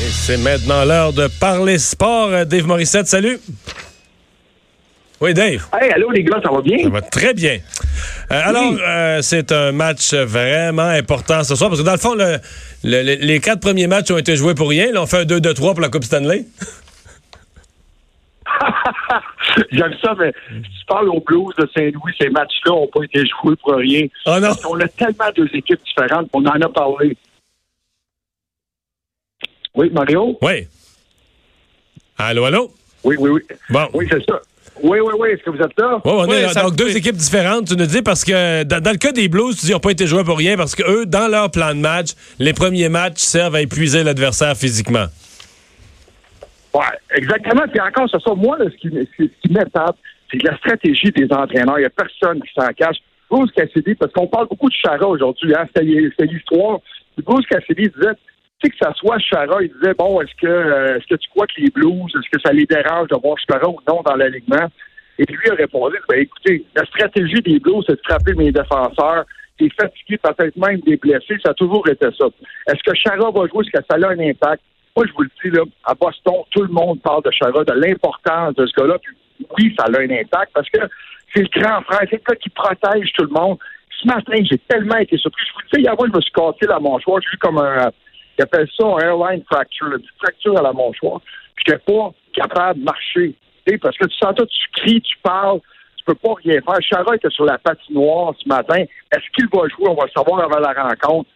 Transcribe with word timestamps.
Et 0.00 0.10
c'est 0.10 0.36
maintenant 0.38 0.84
l'heure 0.84 1.12
de 1.12 1.26
parler 1.40 1.78
sport. 1.78 2.28
Euh, 2.28 2.44
Dave 2.44 2.66
Morissette, 2.66 3.06
salut. 3.08 3.38
Oui, 5.20 5.34
Dave. 5.34 5.66
Hey, 5.80 5.90
allô 5.90 6.10
les 6.12 6.22
gars, 6.22 6.38
ça 6.42 6.50
va 6.52 6.60
bien? 6.60 6.78
Ça 6.84 6.88
va 6.90 7.00
très 7.02 7.34
bien. 7.34 7.58
Euh, 8.30 8.40
alors, 8.44 8.72
euh, 8.86 9.18
c'est 9.22 9.50
un 9.50 9.72
match 9.72 10.14
vraiment 10.14 10.82
important 10.88 11.42
ce 11.42 11.56
soir 11.56 11.70
parce 11.70 11.80
que 11.80 11.86
dans 11.86 11.92
le 11.92 11.98
fond, 11.98 12.14
le, 12.14 12.36
le- 12.84 13.16
les 13.16 13.40
quatre 13.40 13.58
premiers 13.60 13.88
matchs 13.88 14.12
ont 14.12 14.18
été 14.18 14.36
joués 14.36 14.54
pour 14.54 14.68
rien. 14.68 14.92
Là, 14.92 15.02
on 15.02 15.06
fait 15.06 15.18
un 15.18 15.24
2-2-3 15.24 15.54
pour 15.72 15.80
la 15.80 15.88
Coupe 15.88 16.04
Stanley. 16.04 16.44
J'aime 19.72 19.94
ça, 20.00 20.14
mais 20.18 20.32
si 20.48 20.62
tu 20.62 20.84
parles 20.86 21.08
aux 21.08 21.20
Blues 21.20 21.52
de 21.58 21.68
Saint-Louis, 21.74 22.12
ces 22.20 22.28
matchs-là 22.30 22.70
n'ont 22.72 22.86
pas 22.86 23.02
été 23.02 23.24
joués 23.26 23.56
pour 23.60 23.74
rien. 23.74 24.06
Oh 24.26 24.34
non! 24.34 24.40
Parce 24.42 24.62
qu'on 24.62 24.78
a 24.78 24.86
tellement 24.88 25.30
deux 25.34 25.48
équipes 25.52 25.80
différentes 25.84 26.30
qu'on 26.30 26.46
en 26.46 26.60
a 26.60 26.68
parlé. 26.68 27.16
Oui, 29.78 29.90
Mario? 29.90 30.36
Oui. 30.42 30.66
Allô, 32.18 32.44
allô? 32.46 32.72
Oui, 33.04 33.14
oui, 33.18 33.30
oui. 33.30 33.40
Bon. 33.70 33.86
Oui, 33.94 34.08
c'est 34.10 34.24
ça. 34.28 34.40
Oui, 34.82 34.98
oui, 34.98 35.12
oui. 35.16 35.28
Est-ce 35.30 35.42
que 35.44 35.50
vous 35.50 35.58
êtes 35.62 35.78
là? 35.78 35.94
Ouais, 36.04 36.12
on 36.12 36.26
Oui, 36.28 36.34
est 36.34 36.52
donc 36.60 36.74
deux 36.74 36.88
fait- 36.88 36.98
équipes 36.98 37.14
différentes, 37.16 37.68
tu 37.68 37.76
nous 37.76 37.86
dis, 37.86 38.02
parce 38.02 38.24
que 38.24 38.64
dans, 38.64 38.82
dans 38.82 38.90
le 38.90 38.96
cas 38.96 39.12
des 39.12 39.28
Blues, 39.28 39.54
tu 39.54 39.60
dis 39.60 39.66
qu'ils 39.66 39.74
n'ont 39.74 39.80
pas 39.80 39.92
été 39.92 40.08
joués 40.08 40.24
pour 40.24 40.36
rien 40.36 40.56
parce 40.56 40.74
que 40.74 40.82
eux, 40.82 41.06
dans 41.06 41.28
leur 41.28 41.48
plan 41.52 41.68
de 41.76 41.80
match, 41.80 42.08
les 42.40 42.52
premiers 42.52 42.88
matchs 42.88 43.18
servent 43.20 43.54
à 43.54 43.60
épuiser 43.62 44.02
l'adversaire 44.02 44.56
physiquement. 44.56 45.06
Oui, 46.74 46.84
exactement. 47.14 47.62
Puis 47.70 47.80
encore, 47.80 48.08
c'est 48.10 48.20
ça. 48.20 48.34
Moi, 48.34 48.58
là, 48.58 48.64
ce 48.70 48.76
qui, 48.76 48.90
ce 49.16 49.24
qui 49.24 49.52
m'étape, 49.52 49.96
c'est 50.32 50.42
la 50.42 50.56
stratégie 50.58 51.10
des 51.12 51.26
entraîneurs. 51.32 51.78
Il 51.78 51.82
n'y 51.82 51.86
a 51.86 51.90
personne 51.90 52.40
qui 52.42 52.50
s'en 52.52 52.66
cache. 52.76 52.96
Bruce 53.30 53.52
Cassidy, 53.52 53.94
parce 53.94 54.12
qu'on 54.12 54.26
parle 54.26 54.48
beaucoup 54.48 54.68
de 54.68 54.74
Chara 54.74 55.06
aujourd'hui, 55.06 55.54
hein, 55.54 55.66
c'était 55.74 56.26
l'histoire. 56.26 56.78
Bruce 57.24 57.46
Cassidy 57.46 57.88
disait, 57.94 58.14
tu 58.60 58.66
sais 58.66 58.70
que 58.70 58.84
ça 58.84 58.92
soit 58.94 59.18
Chara, 59.20 59.62
il 59.62 59.72
disait, 59.72 59.94
bon, 59.94 60.20
est-ce 60.20 60.34
que 60.34 60.46
euh, 60.46 60.96
est-ce 60.96 61.06
que 61.06 61.14
tu 61.14 61.28
crois 61.30 61.46
que 61.46 61.60
les 61.60 61.70
Blues, 61.70 62.10
est-ce 62.14 62.28
que 62.30 62.40
ça 62.44 62.52
les 62.52 62.66
dérange 62.66 63.08
de 63.08 63.16
voir 63.16 63.36
Chara 63.48 63.68
ou 63.68 63.78
non 63.86 64.02
dans 64.02 64.16
l'alignement? 64.16 64.66
Et 65.18 65.24
lui 65.28 65.50
a 65.50 65.54
répondu, 65.54 65.96
ben 66.08 66.20
écoutez, 66.20 66.64
la 66.74 66.84
stratégie 66.86 67.40
des 67.42 67.60
Blues, 67.60 67.84
c'est 67.86 67.94
de 67.94 68.00
frapper 68.04 68.34
mes 68.34 68.50
défenseurs. 68.50 69.24
T'es 69.58 69.68
fatigué, 69.80 70.18
peut-être 70.18 70.56
même 70.56 70.80
des 70.80 70.96
blessés, 70.96 71.36
ça 71.42 71.50
a 71.50 71.54
toujours 71.54 71.88
été 71.88 72.06
ça. 72.16 72.26
Est-ce 72.66 72.82
que 72.82 72.96
Chara 72.96 73.30
va 73.30 73.46
jouer? 73.46 73.64
Est-ce 73.64 73.78
que 73.78 73.84
ça 73.88 73.96
a 73.96 74.10
un 74.10 74.18
impact? 74.18 74.62
Moi, 74.96 75.06
je 75.06 75.12
vous 75.12 75.22
le 75.22 75.30
dis, 75.42 75.50
là, 75.50 75.62
à 75.84 75.94
Boston, 75.94 76.34
tout 76.50 76.62
le 76.62 76.68
monde 76.68 77.00
parle 77.02 77.22
de 77.22 77.30
Chara, 77.30 77.64
de 77.64 77.72
l'importance 77.72 78.54
de 78.54 78.66
ce 78.66 78.72
gars-là. 78.80 78.98
Puis 78.98 79.16
oui, 79.56 79.74
ça 79.78 79.86
a 79.86 80.00
un 80.00 80.10
impact 80.10 80.52
parce 80.52 80.68
que 80.70 80.80
c'est 81.32 81.42
le 81.42 81.60
grand 81.60 81.82
frère, 81.82 82.00
c'est 82.10 82.16
le 82.16 82.22
gars 82.28 82.36
qui 82.36 82.50
protège 82.50 83.12
tout 83.14 83.24
le 83.24 83.30
monde. 83.30 83.58
Ce 84.00 84.06
matin, 84.06 84.34
j'ai 84.42 84.58
tellement 84.58 84.96
été 84.96 85.16
surpris. 85.16 85.44
Je 85.46 85.52
vous 85.52 85.60
le 85.60 85.76
dis, 85.76 85.82
hier, 85.82 85.94
moi, 85.96 86.08
je 86.08 86.16
me 86.16 86.20
suis 86.20 86.32
cassé 86.32 86.66
la 86.68 86.78
mâchoire. 86.78 87.20
J'ai 87.22 87.30
vu 87.30 87.38
comme 87.38 87.58
un, 87.58 87.90
ils 88.38 88.42
appellent 88.42 88.68
ça 88.78 88.86
un 88.86 88.98
airline 88.98 89.42
fracture, 89.50 89.88
une 89.88 90.02
fracture 90.18 90.58
à 90.58 90.62
la 90.62 90.72
mâchoire. 90.72 91.20
J'étais 91.56 91.78
pas 91.78 92.12
capable 92.32 92.80
de 92.80 92.84
marcher. 92.84 93.34
Parce 93.82 93.98
que 93.98 94.06
tu 94.06 94.16
sens 94.16 94.34
toi, 94.34 94.46
tu 94.46 94.80
cries, 94.80 95.00
tu 95.02 95.16
parles, 95.22 95.60
tu 95.96 96.04
peux 96.06 96.14
pas 96.14 96.34
rien 96.42 96.60
faire. 96.62 96.78
Chara 96.80 97.14
était 97.16 97.28
sur 97.30 97.44
la 97.44 97.58
patinoire 97.58 98.32
ce 98.42 98.48
matin. 98.48 98.78
Est-ce 99.12 99.24
qu'il 99.34 99.46
va 99.52 99.68
jouer? 99.68 99.88
On 99.88 99.94
va 99.94 100.04
le 100.06 100.10
savoir 100.16 100.40
avant 100.40 100.58
la 100.58 100.72
rencontre. 100.72 101.28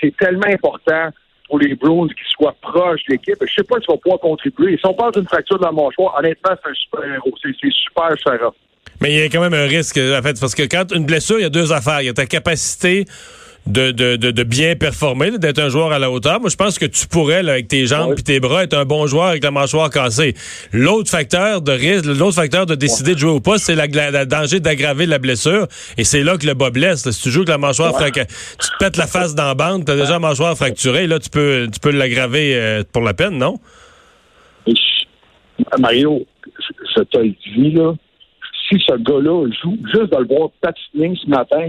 C'est 0.00 0.16
tellement 0.16 0.46
important 0.46 1.08
pour 1.48 1.58
les 1.58 1.74
Bruins 1.74 2.06
qu'ils 2.06 2.26
soient 2.36 2.54
proches 2.62 3.00
de 3.08 3.14
l'équipe. 3.14 3.36
Je 3.40 3.52
sais 3.52 3.64
pas 3.64 3.80
s'il 3.80 3.88
va 3.88 3.96
pouvoir 3.96 4.20
contribuer. 4.20 4.76
Si 4.76 4.86
on 4.86 4.94
parle 4.94 5.12
d'une 5.14 5.26
fracture 5.26 5.58
de 5.58 5.64
la 5.64 5.72
mâchoire, 5.72 6.14
honnêtement, 6.18 6.52
c'est 6.62 6.70
un 6.70 6.74
super 6.74 7.04
héros. 7.04 7.34
C'est 7.42 7.52
super, 7.58 8.16
Chara. 8.22 8.54
Mais 9.00 9.12
il 9.12 9.18
y 9.18 9.22
a 9.22 9.24
quand 9.24 9.40
même 9.40 9.54
un 9.54 9.66
risque, 9.66 9.96
en 9.96 10.22
fait, 10.22 10.38
parce 10.38 10.54
que 10.54 10.62
quand 10.62 10.92
une 10.94 11.06
blessure, 11.06 11.40
il 11.40 11.42
y 11.42 11.46
a 11.46 11.50
deux 11.50 11.72
affaires. 11.72 12.00
Il 12.00 12.06
y 12.06 12.10
a 12.10 12.12
ta 12.12 12.26
capacité 12.26 13.06
de, 13.66 13.92
de, 13.92 14.16
de, 14.16 14.30
de 14.32 14.42
bien 14.42 14.74
performer, 14.74 15.38
d'être 15.38 15.60
un 15.60 15.68
joueur 15.68 15.92
à 15.92 15.98
la 16.00 16.10
hauteur. 16.10 16.40
Moi, 16.40 16.50
je 16.50 16.56
pense 16.56 16.78
que 16.78 16.84
tu 16.86 17.06
pourrais, 17.06 17.42
là, 17.44 17.52
avec 17.52 17.68
tes 17.68 17.86
jambes 17.86 18.10
Oui. 18.10 18.16
et 18.18 18.22
tes 18.22 18.40
bras, 18.40 18.64
être 18.64 18.74
un 18.74 18.84
bon 18.84 19.06
joueur 19.06 19.26
avec 19.26 19.44
la 19.44 19.50
mâchoire 19.52 19.88
cassée. 19.88 20.34
L'autre 20.72 21.10
facteur 21.10 21.62
de 21.62 21.70
risque, 21.72 22.06
l'autre 22.06 22.34
facteur 22.34 22.66
de 22.66 22.74
décider 22.74 23.14
de 23.14 23.20
jouer 23.20 23.30
ou 23.30 23.40
pas, 23.40 23.58
c'est 23.58 23.74
la, 23.76 23.86
la- 23.86 24.10
le 24.10 24.26
danger 24.26 24.58
d'aggraver 24.58 25.06
la 25.06 25.18
blessure. 25.18 25.68
Et 25.96 26.02
c'est 26.04 26.22
là 26.24 26.36
que 26.38 26.46
le 26.46 26.54
bas 26.54 26.70
blesse. 26.70 27.06
là. 27.06 27.12
Si 27.12 27.22
tu 27.22 27.30
joues 27.30 27.40
avec 27.40 27.50
la 27.50 27.58
mâchoire 27.58 27.92
fraca- 27.92 28.26
tu 28.26 28.68
te 28.68 28.76
pètes 28.80 28.96
la 28.96 29.06
face 29.06 29.34
dans 29.36 29.46
la 29.46 29.54
bande, 29.54 29.84
t'as 29.84 29.94
déjà 29.96 30.12
la 30.14 30.18
mâchoire 30.18 30.56
fracturée, 30.56 31.06
là, 31.06 31.18
tu 31.20 31.30
peux, 31.30 31.68
tu 31.72 31.78
peux 31.78 31.90
l'aggraver 31.92 32.56
euh, 32.56 32.82
pour 32.92 33.02
la 33.02 33.14
peine, 33.14 33.38
non? 33.38 33.60
Mario, 35.78 36.26
je- 36.46 36.84
je 36.96 37.02
te 37.04 37.18
le 37.18 37.30
dis, 37.54 37.70
là, 37.72 37.92
si 38.68 38.76
ce 38.86 38.94
gars-là 38.96 39.48
joue, 39.62 39.76
juste 39.94 40.12
de 40.12 40.18
le 40.18 40.26
voir 40.26 40.48
patiner 40.60 41.14
ce 41.22 41.28
matin, 41.28 41.68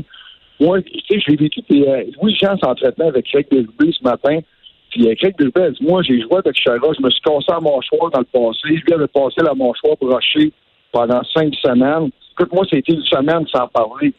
moi, 0.59 0.81
tu 0.81 1.00
sais, 1.09 1.19
j'ai 1.28 1.36
vécu, 1.36 1.62
puis 1.64 1.88
euh, 1.88 2.03
Louis-Jean 2.22 2.58
s'entretenait 2.58 3.08
avec 3.08 3.25
Craig 3.25 3.47
Delubé 3.52 3.91
ce 3.91 4.03
matin, 4.03 4.40
puis 4.91 5.08
euh, 5.09 5.16
Craig 5.16 5.36
Delubé 5.38 5.62
a 5.64 5.72
dit, 5.72 5.84
moi, 5.84 6.02
j'ai 6.03 6.19
joué 6.22 6.38
avec 6.38 6.56
Chara, 6.56 6.78
je 6.97 7.02
me 7.03 7.09
suis 7.09 7.22
cassé 7.22 7.46
la 7.50 7.59
mâchoire 7.59 8.12
dans 8.12 8.19
le 8.19 8.25
passé, 8.25 8.59
lui 8.69 8.94
avait 8.94 9.08
passé 9.08 9.42
la 9.44 9.53
mâchoire 9.53 9.96
brochée 10.00 10.52
pendant 10.92 11.22
cinq 11.34 11.53
semaines. 11.56 12.09
Écoute, 12.34 12.53
moi, 12.53 12.63
c'était 12.69 12.94
une 12.94 13.03
semaine 13.03 13.46
sans 13.47 13.68
parler. 13.68 14.13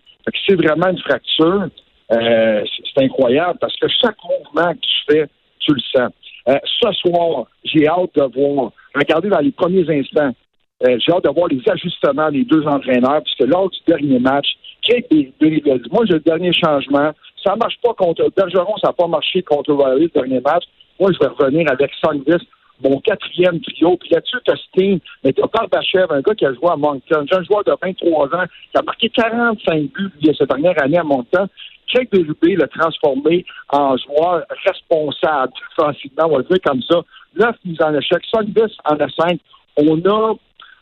C'est 0.47 0.57
vraiment 0.57 0.89
une 0.89 0.99
fracture. 0.99 1.69
Euh, 2.13 2.63
c'est- 2.65 2.83
c'est 2.95 3.05
incroyable 3.05 3.59
parce 3.61 3.77
que 3.77 3.87
chaque 3.89 4.17
mouvement 4.25 4.73
que 4.75 4.79
tu 4.81 4.97
fais, 5.11 5.27
tu 5.61 5.73
le 5.73 5.81
sens. 5.95 6.11
Euh, 6.49 6.59
ce 6.83 6.93
soir, 6.93 7.47
j'ai 7.65 7.87
hâte 7.89 8.11
de 8.15 8.23
voir. 8.35 8.73
Regardez 8.95 9.29
dans 9.31 9.41
les 9.41 9.53
premiers 9.53 9.89
instants. 9.89 10.33
euh, 10.87 10.99
j'ai 10.99 11.13
hâte 11.13 11.25
de 11.25 11.31
voir 11.31 11.49
les 11.49 11.63
ajustements 11.71 12.31
des 12.31 12.45
deux 12.45 12.63
entraîneurs, 12.67 13.23
puisque 13.23 13.49
lors 13.51 13.71
du 13.71 13.79
dernier 13.87 14.19
match, 14.19 14.47
David 14.89 15.69
a 15.69 15.79
dit 15.79 15.89
Moi, 15.91 16.05
j'ai 16.07 16.15
le 16.15 16.21
dernier 16.21 16.53
changement. 16.53 17.13
Ça 17.45 17.57
marche 17.57 17.79
pas 17.83 17.95
contre 17.95 18.31
Bergeron, 18.37 18.77
ça 18.79 18.89
n'a 18.89 18.93
pas 18.93 19.07
marché 19.07 19.43
contre 19.43 19.73
Riley 19.75 20.05
le 20.05 20.09
dernier 20.09 20.41
match. 20.41 20.65
Moi, 20.99 21.11
je 21.13 21.19
vais 21.19 21.33
revenir 21.33 21.71
avec 21.71 21.91
Songvis, 22.03 22.47
mon 22.83 23.01
quatrième 23.01 23.61
trio. 23.61 23.97
Puis 23.97 24.11
là-dessus, 24.11 24.39
tu 24.45 24.51
as 24.51 24.57
Steen, 24.57 25.01
mais 25.23 25.33
tu 25.33 25.43
as 25.43 25.47
Barbachev, 25.47 26.07
un 26.11 26.21
gars 26.21 26.35
qui 26.35 26.47
a 26.47 26.55
joué 26.55 26.71
à 26.71 26.77
Moncton, 26.77 27.27
un 27.31 27.43
joueur 27.43 27.65
de 27.65 27.75
23 27.83 28.27
ans, 28.35 28.45
qui 28.73 28.79
a 28.79 28.83
marqué 28.83 29.09
45 29.11 29.93
buts 29.93 30.11
lui, 30.23 30.35
cette 30.37 30.49
dernière 30.49 30.81
année 30.83 30.99
à 30.99 31.05
Moncton. 31.05 31.47
Craig 31.93 32.09
Berube 32.11 32.59
l'a 32.59 32.67
transformé 32.69 33.45
en 33.71 33.97
joueur 33.97 34.45
responsable, 34.65 35.53
facilement, 35.77 36.25
on 36.27 36.31
va 36.31 36.39
le 36.39 36.45
dire 36.45 36.59
comme 36.65 36.83
ça. 36.83 37.03
Neuf 37.37 37.57
mises 37.65 37.83
en 37.83 37.95
échec, 37.95 38.23
Songvis 38.31 38.75
en 38.85 38.97
a 38.97 39.09
cinq. 39.11 39.41
On 39.77 39.99
a, 40.07 40.35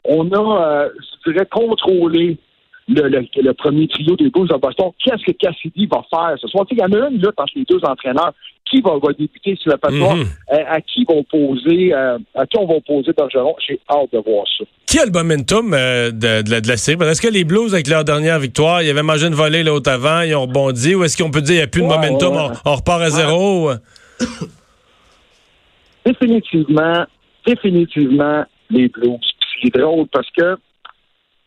on 0.05 0.31
a, 0.31 0.85
euh, 0.85 0.91
je 1.25 1.33
dirais, 1.33 1.47
contrôlé 1.47 2.39
le, 2.88 3.09
le, 3.09 3.26
le 3.43 3.53
premier 3.54 3.88
trio 3.88 4.16
des 4.16 4.31
Bulls 4.31 4.48
de 4.48 4.56
Boston. 4.56 4.91
Qu'est-ce 5.03 5.25
que 5.25 5.32
Cassidy 5.32 5.87
va 5.87 6.03
faire 6.10 6.37
ce 6.41 6.48
soir? 6.48 6.65
Il 6.70 6.78
y 6.78 6.82
en 6.82 6.93
a 6.93 7.09
une 7.09 7.16
lutte 7.19 7.38
entre 7.38 7.53
les 7.56 7.65
deux 7.65 7.81
entraîneurs. 7.84 8.32
Qui 8.70 8.81
va, 8.81 8.93
va 9.03 9.12
débuter 9.12 9.54
sur 9.56 9.70
la 9.70 9.76
patinoire? 9.76 10.16
Mhm. 10.16 10.25
Euh, 10.53 10.56
à 10.66 10.81
qui 10.81 11.04
vont 11.04 11.22
poser, 11.25 11.93
euh, 11.93 12.16
à 12.34 12.47
qui 12.47 12.56
on 12.59 12.66
va 12.66 12.81
poser 12.81 13.12
Bergeron? 13.12 13.54
J'ai 13.66 13.78
hâte 13.91 14.10
de 14.12 14.19
voir 14.19 14.47
ça. 14.56 14.65
Qui 14.87 14.98
a 14.98 15.04
le 15.04 15.10
momentum 15.10 15.75
euh, 15.75 16.10
de, 16.10 16.43
de 16.43 16.50
la, 16.50 16.60
de 16.62 16.69
la 16.69 16.76
série? 16.78 16.97
Est-ce 17.04 17.20
que 17.20 17.28
les 17.28 17.44
Blues, 17.44 17.75
avec 17.75 17.87
leur 17.88 18.03
dernière 18.04 18.38
victoire, 18.38 18.81
ils 18.82 18.88
avaient 18.88 19.03
mangé 19.03 19.26
une 19.26 19.34
volée 19.34 19.62
l'autre 19.62 19.91
avant, 19.91 20.22
ils 20.22 20.34
ont 20.34 20.43
rebondi, 20.43 20.94
ou 20.94 21.04
est-ce 21.04 21.22
qu'on 21.22 21.31
peut 21.31 21.43
dire 21.43 21.49
qu'il 21.49 21.56
n'y 21.56 21.62
a 21.62 21.66
plus 21.66 21.82
de 21.82 21.87
Ouais, 21.87 21.97
momentum, 21.97 22.34
ouais. 22.34 22.56
On, 22.64 22.70
on 22.70 22.75
repart 22.76 23.03
à 23.03 23.10
zéro? 23.10 23.72
définitivement, 26.06 27.04
définitivement 27.46 28.44
les 28.70 28.88
Blues. 28.88 29.19
C'est 29.62 29.75
drôle 29.78 30.06
parce 30.12 30.28
que 30.37 30.56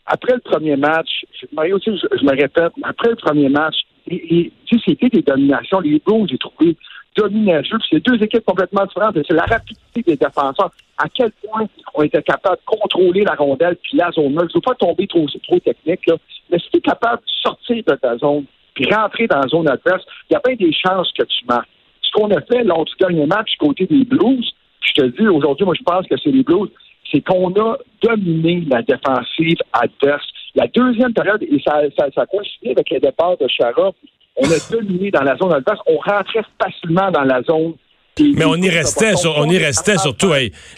après 0.05 0.33
le 0.33 0.39
premier 0.41 0.75
match, 0.75 1.25
je, 1.41 1.47
me 1.55 2.31
répète, 2.31 2.73
après 2.83 3.09
le 3.09 3.15
premier 3.15 3.49
match, 3.49 3.75
les- 4.07 4.51
tu 4.65 4.77
sais, 4.77 4.83
c'était 4.87 5.09
des 5.09 5.21
dominations. 5.21 5.79
Les 5.79 5.99
Blues, 6.05 6.27
j'ai 6.29 6.37
trouvé. 6.37 6.75
Puis 7.15 7.81
C'est 7.89 8.05
deux 8.05 8.21
équipes 8.21 8.43
complètement 8.45 8.85
différentes. 8.85 9.17
C'est 9.25 9.33
la 9.33 9.45
rapidité 9.45 10.01
des 10.01 10.17
défenseurs. 10.17 10.71
À 10.97 11.07
quel 11.09 11.31
point 11.31 11.65
on 11.93 12.03
était 12.03 12.21
capable 12.21 12.57
de 12.57 12.61
contrôler 12.65 13.23
la 13.23 13.35
rondelle 13.35 13.77
puis 13.81 13.97
la 13.97 14.11
zone 14.11 14.33
neutre. 14.33 14.49
Je 14.49 14.57
veux 14.57 14.61
pas 14.61 14.75
tomber 14.75 15.07
trop, 15.07 15.25
trop 15.43 15.59
technique, 15.59 16.05
là, 16.07 16.15
mais 16.51 16.59
si 16.59 16.69
tu 16.71 16.77
es 16.77 16.81
capable 16.81 17.21
de 17.21 17.31
sortir 17.41 17.83
de 17.87 17.95
ta 17.95 18.17
zone 18.17 18.45
puis 18.73 18.85
rentrer 18.93 19.27
dans 19.27 19.39
la 19.39 19.47
zone 19.47 19.69
adverse, 19.69 20.03
il 20.29 20.33
y 20.33 20.35
a 20.35 20.41
bien 20.45 20.55
des 20.55 20.73
chances 20.73 21.11
que 21.17 21.23
tu 21.23 21.45
marques. 21.45 21.69
Ce 22.01 22.11
qu'on 22.11 22.29
a 22.31 22.41
fait 22.41 22.63
lors 22.63 22.83
du 22.85 22.93
dernier 22.99 23.25
match 23.25 23.51
du 23.51 23.57
côté 23.57 23.85
des 23.85 24.03
Blues, 24.03 24.53
je 24.81 24.93
te 25.01 25.05
dis 25.05 25.27
aujourd'hui, 25.27 25.65
moi 25.65 25.73
je 25.77 25.83
pense 25.83 26.05
que 26.07 26.15
c'est 26.21 26.31
les 26.31 26.43
Blues, 26.43 26.69
c'est 27.15 27.21
qu'on 27.21 27.51
a 27.53 27.77
dominé 28.01 28.63
la 28.69 28.81
défensive 28.81 29.57
adverse. 29.73 30.25
La 30.55 30.67
deuxième 30.67 31.13
période, 31.13 31.41
et 31.43 31.61
ça, 31.65 31.81
ça, 31.97 32.07
ça 32.13 32.21
a 32.21 32.25
coïncidé 32.25 32.71
avec 32.71 32.89
le 32.89 32.99
départ 32.99 33.37
de 33.37 33.47
Chara, 33.47 33.91
on 34.37 34.45
a 34.45 34.71
dominé 34.71 35.11
dans 35.11 35.23
la 35.23 35.35
zone 35.37 35.53
adverse. 35.53 35.79
On 35.87 35.97
rentrait 35.97 36.43
facilement 36.61 37.11
dans 37.11 37.23
la 37.23 37.41
zone 37.43 37.73
Mais 38.19 38.45
on 38.45 38.55
y 38.55 38.69
restait, 38.69 39.15
sur, 39.15 39.37
on 39.37 39.49
y 39.49 39.57
restait 39.57 39.97
surtout. 39.97 40.31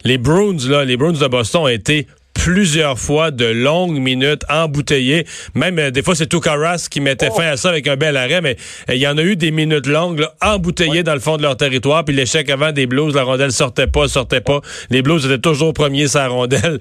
les 0.04 0.18
Bruins, 0.18 0.58
là, 0.70 0.86
les 0.86 0.98
Bruins 0.98 1.14
de 1.14 1.28
Boston 1.28 1.64
ont 1.64 1.68
été 1.68 2.08
plusieurs 2.48 2.98
fois 2.98 3.30
de 3.30 3.44
longues 3.44 4.00
minutes 4.00 4.44
embouteillées. 4.50 5.26
Même 5.54 5.80
euh, 5.80 5.92
des 5.92 6.02
fois, 6.02 6.16
c'est 6.16 6.28
Toukaras 6.28 6.88
qui 6.90 7.02
mettait 7.02 7.30
fin 7.30 7.48
à 7.48 7.58
ça 7.58 7.68
avec 7.68 7.90
un 7.90 7.98
bel 7.98 8.16
arrêt, 8.16 8.40
mais 8.40 8.56
euh, 8.90 8.96
il 8.96 9.02
y 9.02 9.08
en 9.08 9.18
a 9.18 9.22
eu 9.22 9.36
des 9.36 9.52
minutes 9.52 9.86
longues 9.86 10.26
embouteillées 10.42 11.04
dans 11.04 11.14
le 11.14 11.20
fond 11.20 11.36
de 11.36 11.42
leur 11.42 11.58
territoire. 11.58 12.06
Puis 12.06 12.16
l'échec 12.16 12.50
avant 12.50 12.72
des 12.72 12.88
Blues, 12.88 13.14
la 13.16 13.24
rondelle 13.24 13.52
sortait 13.52 13.88
pas, 13.88 14.08
sortait 14.08 14.40
pas. 14.40 14.62
Les 14.90 15.02
Blues 15.02 15.26
étaient 15.26 15.42
toujours 15.42 15.74
premiers 15.74 16.08
sur 16.08 16.22
la 16.22 16.30
rondelle. 16.30 16.80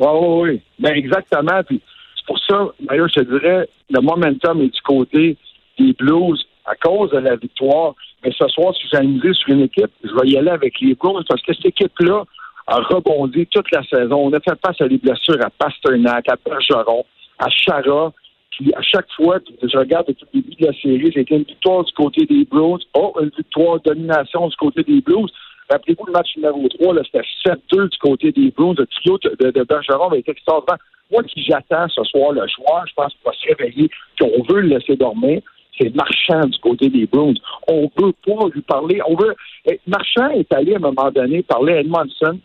oui, 0.00 0.08
oui, 0.10 0.40
oui. 0.40 0.60
Ben, 0.78 0.94
exactement. 0.94 1.62
Puis 1.66 1.82
c'est 2.16 2.26
pour 2.26 2.38
ça, 2.38 2.68
d'ailleurs, 2.80 3.08
je 3.14 3.20
te 3.20 3.38
dirais, 3.38 3.68
le 3.90 4.00
momentum 4.00 4.62
est 4.62 4.74
du 4.74 4.80
côté 4.80 5.36
des 5.78 5.92
Blues 5.92 6.42
à 6.64 6.76
cause 6.76 7.10
de 7.10 7.18
la 7.18 7.36
victoire. 7.36 7.94
Mais 8.24 8.32
ce 8.38 8.48
soir, 8.48 8.72
si 8.74 8.86
j'ai 8.90 9.02
misé 9.02 9.34
sur 9.34 9.50
une 9.50 9.64
équipe, 9.64 9.90
je 10.02 10.14
vais 10.18 10.30
y 10.30 10.38
aller 10.38 10.48
avec 10.50 10.80
les 10.80 10.94
Blues 10.94 11.22
parce 11.28 11.42
que 11.42 11.52
cette 11.52 11.66
équipe-là, 11.66 12.24
a 12.66 12.76
rebondi 12.76 13.46
toute 13.46 13.70
la 13.72 13.82
saison. 13.84 14.16
On 14.16 14.32
a 14.32 14.40
fait 14.40 14.58
face 14.64 14.80
à 14.80 14.88
des 14.88 14.98
blessures 14.98 15.42
à 15.44 15.50
Pasternak, 15.50 16.28
à 16.28 16.36
Bergeron, 16.44 17.04
à 17.38 17.48
Chara. 17.50 18.12
Puis 18.50 18.72
à 18.74 18.82
chaque 18.82 19.10
fois, 19.16 19.38
je 19.62 19.76
regarde 19.76 20.06
depuis 20.06 20.26
le 20.32 20.40
début 20.40 20.56
de 20.56 20.66
la 20.66 20.72
série, 20.74 21.12
c'était 21.12 21.36
une 21.36 21.42
victoire 21.42 21.84
du 21.84 21.92
côté 21.92 22.24
des 22.24 22.44
Blues. 22.44 22.86
Oh, 22.94 23.14
une 23.20 23.30
victoire 23.36 23.80
domination 23.80 24.48
du 24.48 24.56
côté 24.56 24.82
des 24.84 25.00
Blues. 25.00 25.30
Rappelez-vous 25.70 26.06
le 26.06 26.12
match 26.12 26.36
numéro 26.36 26.68
3, 26.68 26.94
c'était 27.04 27.24
7-2 27.72 27.90
du 27.90 27.98
côté 27.98 28.32
des 28.32 28.50
Blues. 28.50 28.76
Le 28.78 28.86
trio 28.86 29.18
de, 29.18 29.64
Bergeron 29.64 30.08
avait 30.08 30.20
été 30.20 30.30
extraordinaire. 30.30 30.78
Moi 31.10 31.22
qui 31.24 31.42
j'attends 31.42 31.88
ce 31.88 32.02
soir 32.04 32.32
le 32.32 32.46
joueur, 32.48 32.84
je 32.86 32.94
pense 32.94 33.12
qu'il 33.12 33.24
va 33.24 33.32
se 33.32 33.46
réveiller, 33.48 33.90
qu'on 34.18 34.42
veut 34.48 34.60
le 34.60 34.68
laisser 34.68 34.96
dormir 34.96 35.42
c'est 35.78 35.94
Marchand 35.94 36.46
du 36.46 36.58
côté 36.58 36.88
des 36.88 37.06
Bruins. 37.06 37.34
On 37.66 37.90
veut 37.98 38.12
pas 38.24 38.46
lui 38.54 38.60
parler. 38.62 39.00
On 39.08 39.16
veut. 39.16 39.34
Eh, 39.66 39.80
Marchand 39.86 40.30
est 40.30 40.52
allé 40.52 40.74
à 40.74 40.76
un 40.76 40.80
moment 40.80 41.10
donné 41.10 41.42
parler 41.42 41.74
à 41.74 41.80
Edmondson 41.80 42.38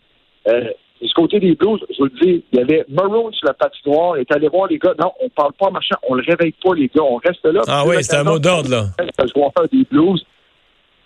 euh, 0.48 0.70
du 1.00 1.12
côté 1.14 1.40
des 1.40 1.54
Blues, 1.54 1.80
je 1.90 1.96
vous 1.98 2.04
le 2.04 2.20
dis, 2.20 2.44
il 2.52 2.58
y 2.58 2.62
avait 2.62 2.84
Maroon 2.88 3.32
sur 3.32 3.46
la 3.46 3.54
patinoire, 3.54 4.18
il 4.18 4.20
est 4.20 4.32
allé 4.32 4.48
voir 4.48 4.66
les 4.68 4.78
gars. 4.78 4.94
Non, 4.98 5.12
on 5.20 5.28
parle 5.30 5.52
pas 5.54 5.70
machin, 5.70 5.96
on 6.08 6.14
le 6.14 6.22
réveille 6.26 6.54
pas, 6.62 6.74
les 6.74 6.88
gars, 6.88 7.02
on 7.02 7.16
reste 7.16 7.44
là. 7.44 7.62
Ah 7.68 7.84
oui, 7.86 7.96
c'est 8.02 8.16
un 8.16 8.24
mot 8.24 8.38
d'ordre, 8.38 8.70
là. 8.70 8.84
faire 8.96 9.68
des 9.72 9.84
Blues. 9.90 10.24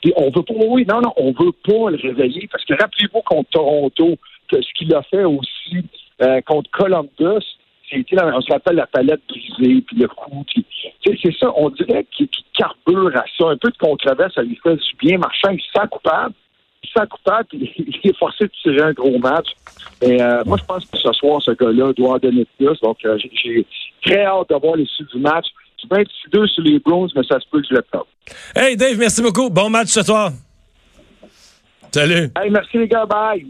Puis 0.03 0.13
on 0.17 0.31
veut 0.31 0.43
pas, 0.43 0.55
oui, 0.69 0.85
non, 0.89 1.01
non, 1.01 1.13
on 1.17 1.33
veut 1.33 1.53
pas 1.65 1.91
le 1.91 1.97
réveiller, 1.97 2.49
parce 2.51 2.65
que 2.65 2.75
rappelez-vous 2.75 3.23
contre 3.23 3.51
Toronto, 3.51 4.17
que 4.51 4.61
ce 4.61 4.69
qu'il 4.77 4.95
a 4.95 5.03
fait 5.03 5.25
aussi 5.25 5.85
euh, 6.23 6.41
contre 6.43 6.71
Columbus, 6.73 7.45
c'était, 7.91 8.17
on 8.23 8.41
se 8.41 8.53
rappelle 8.53 8.77
la 8.77 8.87
palette 8.87 9.21
brisée, 9.29 9.83
puis 9.83 9.97
le 9.97 10.09
coup, 10.09 10.45
puis, 10.47 10.67
c'est 11.05 11.37
ça, 11.39 11.53
on 11.57 11.71
dirait 11.71 12.07
qu'il 12.11 12.29
carbure 12.53 13.17
à 13.17 13.25
ça. 13.39 13.49
Un 13.49 13.57
peu 13.57 13.71
de 13.71 13.77
controverse, 13.77 14.35
ça 14.35 14.43
lui 14.43 14.59
fait 14.63 14.75
du 14.75 14.97
bien, 14.99 15.19
marchand, 15.19 15.51
il 15.51 15.61
se 15.61 15.71
sent 15.75 15.87
coupable 15.91 16.35
sans 16.97 17.07
coupable, 17.07 17.49
il 17.53 18.01
est 18.05 18.17
forcé 18.17 18.45
de 18.45 18.51
tirer 18.63 18.81
un 18.81 18.93
gros 18.93 19.19
match. 19.19 19.49
Mais 20.03 20.21
euh, 20.21 20.43
moi, 20.45 20.57
je 20.59 20.65
pense 20.65 20.85
que 20.85 20.99
ce 20.99 21.13
soir, 21.13 21.43
ce 21.43 21.53
gars-là 21.53 21.93
doit 21.93 22.15
en 22.15 22.19
donner 22.19 22.47
plus. 22.59 22.79
Donc, 22.81 22.99
euh, 23.05 23.19
j'ai 23.19 23.67
très 24.05 24.25
hâte 24.25 24.49
de 24.51 24.57
voir 24.57 24.77
les 24.77 24.87
suites 24.87 25.11
du 25.15 25.21
match. 25.21 25.47
Tu 25.77 25.89
peux 25.89 26.01
être 26.01 26.11
2 26.33 26.47
sur 26.47 26.63
les 26.63 26.79
Browns, 26.79 27.11
mais 27.15 27.23
ça 27.25 27.41
se 27.41 27.47
peut 27.51 27.61
que 27.61 27.67
je 27.71 27.75
le 27.75 27.85
fasse. 27.91 28.03
Hey, 28.55 28.77
Dave, 28.77 28.97
merci 28.99 29.23
beaucoup. 29.23 29.51
Bon 29.51 29.69
match 29.69 29.89
ce 29.89 30.03
soir. 30.03 30.31
Salut. 31.93 32.31
Hey, 32.37 32.51
merci 32.51 32.79
les 32.79 32.89
gars. 32.89 33.07
Bye. 33.07 33.47